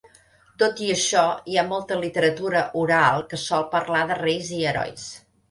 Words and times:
Tot 0.61 0.79
i 0.85 0.87
això, 0.93 1.25
hi 1.53 1.59
ha 1.59 1.65
molta 1.73 1.99
literatura 2.05 2.63
oral 2.85 3.23
que 3.35 3.41
sol 3.43 3.69
parlar 3.77 4.03
de 4.15 4.19
reis 4.25 4.53
i 4.59 4.65
herois. 4.73 5.07